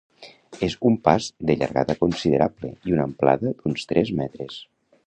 [0.67, 4.63] És un pas de llargada considerable i una amplada d'uns tres metres.